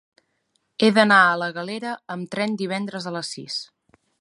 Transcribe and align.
He 0.77 0.87
d'anar 0.95 1.19
a 1.25 1.35
la 1.41 1.49
Galera 1.57 1.93
amb 2.15 2.33
tren 2.37 2.59
divendres 2.63 3.07
a 3.13 3.17
les 3.19 3.31
sis. 3.37 3.61